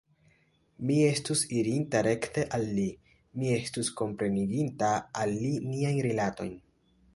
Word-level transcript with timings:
Mi 0.89 0.95
estus 1.09 1.43
irinta 1.57 2.01
rekte 2.07 2.45
al 2.59 2.65
li; 2.79 2.87
mi 3.41 3.53
estus 3.59 3.93
kompreniginta 4.01 4.91
al 5.25 5.37
li 5.45 5.55
niajn 5.69 6.05
rilatojn. 6.11 6.61